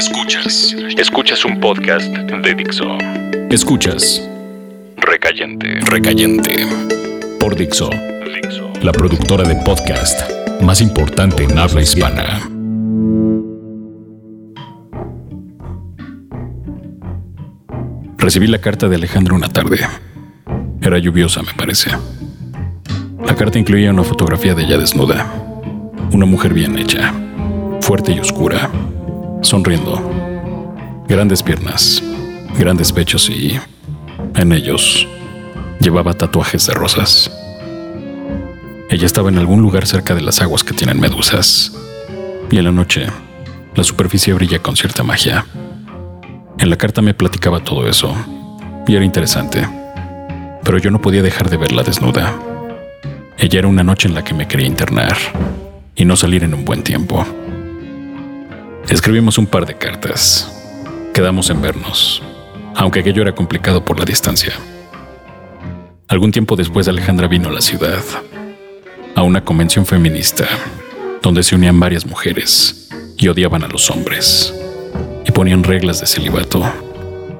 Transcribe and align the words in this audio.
Escuchas. 0.00 0.74
Escuchas 0.96 1.44
un 1.44 1.60
podcast 1.60 2.06
de 2.06 2.54
Dixo. 2.54 2.86
Escuchas. 3.50 4.26
Recayente. 4.96 5.78
Recayente. 5.82 6.66
Por 7.38 7.54
Dixo. 7.54 7.90
La 8.80 8.92
productora 8.92 9.46
de 9.46 9.56
podcast 9.56 10.22
más 10.62 10.80
importante 10.80 11.44
en 11.44 11.58
habla 11.58 11.82
hispana. 11.82 12.40
Recibí 18.16 18.46
la 18.46 18.62
carta 18.62 18.88
de 18.88 18.96
Alejandro 18.96 19.34
una 19.34 19.50
tarde. 19.50 19.80
Era 20.80 20.96
lluviosa, 20.96 21.42
me 21.42 21.52
parece. 21.52 21.90
La 23.22 23.34
carta 23.34 23.58
incluía 23.58 23.90
una 23.90 24.04
fotografía 24.04 24.54
de 24.54 24.62
ella 24.62 24.78
desnuda. 24.78 25.30
Una 26.10 26.24
mujer 26.24 26.54
bien 26.54 26.78
hecha, 26.78 27.12
fuerte 27.82 28.12
y 28.12 28.18
oscura, 28.18 28.70
sonriendo. 29.42 29.98
Grandes 31.08 31.42
piernas, 31.42 32.02
grandes 32.58 32.92
pechos 32.92 33.28
y, 33.28 33.58
en 34.34 34.52
ellos, 34.52 35.06
llevaba 35.80 36.14
tatuajes 36.14 36.66
de 36.66 36.74
rosas. 36.74 37.30
Ella 38.90 39.06
estaba 39.06 39.28
en 39.28 39.38
algún 39.38 39.62
lugar 39.62 39.86
cerca 39.86 40.14
de 40.14 40.22
las 40.22 40.40
aguas 40.40 40.64
que 40.64 40.74
tienen 40.74 41.00
medusas. 41.00 41.72
Y 42.50 42.58
en 42.58 42.64
la 42.64 42.72
noche, 42.72 43.06
la 43.74 43.84
superficie 43.84 44.32
brilla 44.34 44.60
con 44.60 44.76
cierta 44.76 45.02
magia. 45.02 45.46
En 46.58 46.68
la 46.68 46.76
carta 46.76 47.00
me 47.00 47.14
platicaba 47.14 47.60
todo 47.60 47.86
eso, 47.88 48.14
y 48.86 48.96
era 48.96 49.04
interesante. 49.04 49.66
Pero 50.64 50.78
yo 50.78 50.90
no 50.90 51.00
podía 51.00 51.22
dejar 51.22 51.48
de 51.48 51.56
verla 51.56 51.82
desnuda. 51.82 52.34
Ella 53.38 53.60
era 53.60 53.68
una 53.68 53.82
noche 53.82 54.08
en 54.08 54.14
la 54.14 54.22
que 54.22 54.34
me 54.34 54.46
quería 54.46 54.66
internar 54.66 55.16
y 55.94 56.04
no 56.04 56.16
salir 56.16 56.44
en 56.44 56.52
un 56.52 56.64
buen 56.64 56.82
tiempo. 56.82 57.24
Escribimos 58.90 59.38
un 59.38 59.46
par 59.46 59.66
de 59.66 59.76
cartas. 59.76 60.50
Quedamos 61.14 61.48
en 61.48 61.62
vernos, 61.62 62.20
aunque 62.74 62.98
aquello 62.98 63.22
era 63.22 63.32
complicado 63.32 63.84
por 63.84 64.00
la 64.00 64.04
distancia. 64.04 64.52
Algún 66.08 66.32
tiempo 66.32 66.56
después 66.56 66.88
Alejandra 66.88 67.28
vino 67.28 67.50
a 67.50 67.52
la 67.52 67.60
ciudad, 67.60 68.02
a 69.14 69.22
una 69.22 69.44
convención 69.44 69.86
feminista, 69.86 70.44
donde 71.22 71.44
se 71.44 71.54
unían 71.54 71.78
varias 71.78 72.04
mujeres 72.04 72.88
y 73.16 73.28
odiaban 73.28 73.62
a 73.62 73.68
los 73.68 73.88
hombres, 73.92 74.52
y 75.24 75.30
ponían 75.30 75.62
reglas 75.62 76.00
de 76.00 76.08
celibato, 76.08 76.60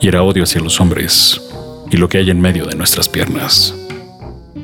y 0.00 0.08
era 0.08 0.22
odio 0.22 0.42
hacia 0.42 0.60
los 0.60 0.78
hombres 0.82 1.40
y 1.90 1.96
lo 1.96 2.10
que 2.10 2.18
hay 2.18 2.28
en 2.28 2.42
medio 2.42 2.66
de 2.66 2.76
nuestras 2.76 3.08
piernas. 3.08 3.74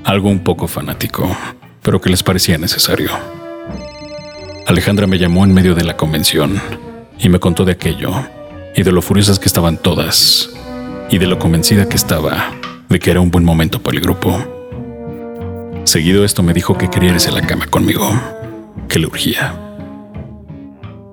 Algo 0.04 0.28
un 0.28 0.44
poco 0.44 0.68
fanático, 0.68 1.34
pero 1.80 1.98
que 2.02 2.10
les 2.10 2.22
parecía 2.22 2.58
necesario. 2.58 3.33
Alejandra 4.66 5.06
me 5.06 5.18
llamó 5.18 5.44
en 5.44 5.52
medio 5.52 5.74
de 5.74 5.84
la 5.84 5.96
convención 5.96 6.60
y 7.18 7.28
me 7.28 7.38
contó 7.38 7.66
de 7.66 7.72
aquello 7.72 8.12
y 8.74 8.82
de 8.82 8.92
lo 8.92 9.02
furiosas 9.02 9.38
que 9.38 9.46
estaban 9.46 9.76
todas 9.76 10.50
y 11.10 11.18
de 11.18 11.26
lo 11.26 11.38
convencida 11.38 11.86
que 11.86 11.96
estaba 11.96 12.50
de 12.88 12.98
que 12.98 13.10
era 13.10 13.20
un 13.20 13.30
buen 13.30 13.44
momento 13.44 13.82
para 13.82 13.98
el 13.98 14.02
grupo. 14.02 14.38
Seguido 15.84 16.24
esto 16.24 16.42
me 16.42 16.54
dijo 16.54 16.78
que 16.78 16.88
quería 16.88 17.12
irse 17.12 17.28
a 17.28 17.32
la 17.32 17.46
cama 17.46 17.66
conmigo, 17.66 18.08
que 18.88 18.98
le 18.98 19.06
urgía. 19.06 19.54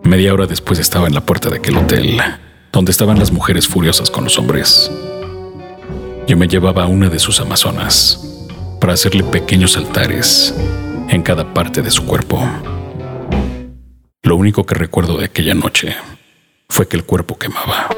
Media 0.04 0.34
hora 0.34 0.48
después 0.48 0.80
estaba 0.80 1.08
en 1.08 1.14
la 1.14 1.26
puerta 1.26 1.50
de 1.50 1.58
aquel 1.58 1.78
hotel, 1.78 2.22
donde 2.72 2.92
estaban 2.92 3.20
las 3.20 3.32
mujeres 3.32 3.68
furiosas 3.68 4.10
con 4.10 4.24
los 4.24 4.40
hombres. 4.40 4.90
Yo 6.26 6.38
me 6.38 6.48
llevaba 6.48 6.84
a 6.84 6.88
una 6.88 7.10
de 7.10 7.20
sus 7.20 7.42
amazonas 7.42 8.48
para 8.80 8.94
hacerle 8.94 9.24
pequeños 9.24 9.76
altares 9.76 10.56
en 11.10 11.22
cada 11.22 11.54
parte 11.54 11.82
de 11.82 11.92
su 11.92 12.06
cuerpo. 12.06 12.42
Único 14.42 14.66
que 14.66 14.74
recuerdo 14.74 15.20
de 15.20 15.26
aquella 15.26 15.54
noche 15.54 15.96
fue 16.68 16.88
que 16.88 16.98
el 16.98 17.04
cuerpo 17.04 17.38
quemaba, 17.38 17.90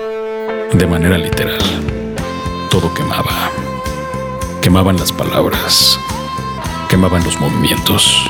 de 0.73 0.85
manera 0.85 1.17
literal. 1.17 1.57
Todo 2.69 2.93
quemaba. 2.93 3.49
Quemaban 4.61 4.97
las 4.97 5.13
palabras, 5.13 5.97
quemaban 6.89 7.23
los 7.23 7.39
movimientos, 7.39 8.29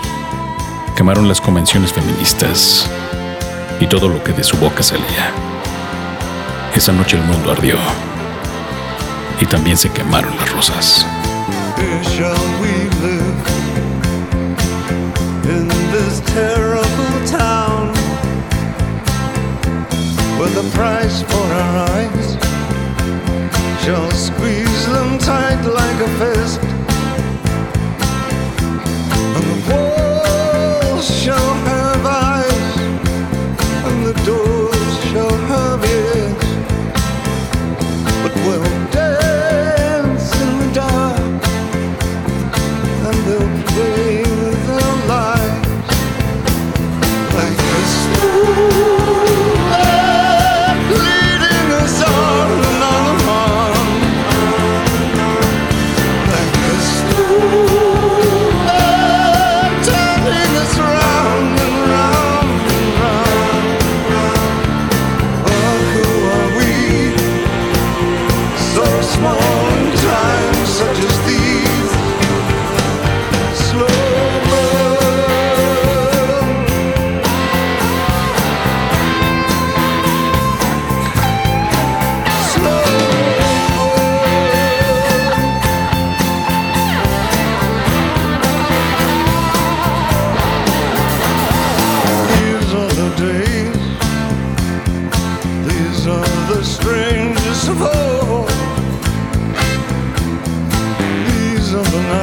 quemaron 0.95 1.27
las 1.27 1.41
convenciones 1.41 1.91
feministas 1.91 2.87
y 3.79 3.87
todo 3.87 4.07
lo 4.07 4.23
que 4.23 4.31
de 4.33 4.43
su 4.43 4.57
boca 4.57 4.83
salía. 4.83 5.33
Esa 6.75 6.91
noche 6.91 7.17
el 7.17 7.23
mundo 7.23 7.51
ardió 7.51 7.77
y 9.41 9.47
también 9.47 9.75
se 9.75 9.89
quemaron 9.89 10.37
las 10.37 10.51
rosas. 10.53 11.07
Where 20.43 20.61
the 20.61 20.69
price 20.71 21.21
for 21.21 21.45
our 21.61 21.75
eyes. 21.89 22.27
Shall 23.83 24.11
squeeze 24.11 24.85
them 24.87 25.17
tight 25.17 25.61
like 25.79 25.99
a 26.07 26.11
fist. 26.19 26.61
And 29.35 29.45
the 29.51 29.59
walls 29.69 31.07
shall 31.21 31.42
of 101.75 101.93
night. 101.93 102.22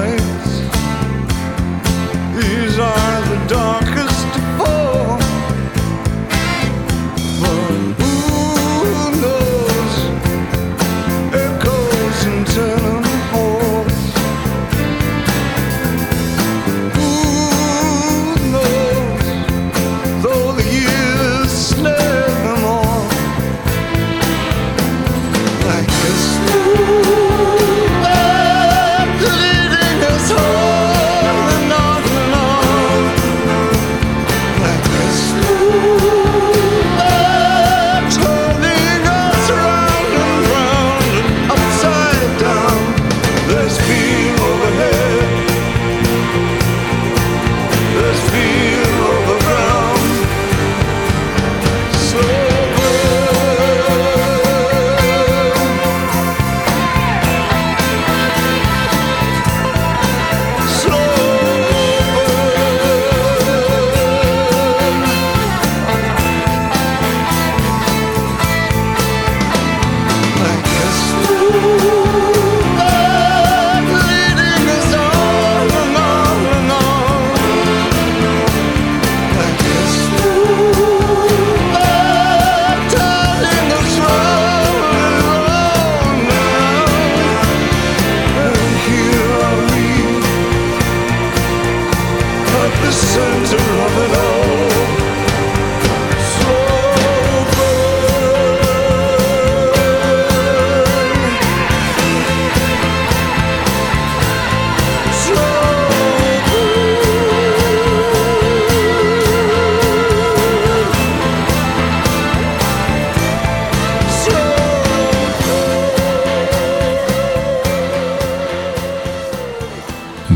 overhead. 44.12 45.00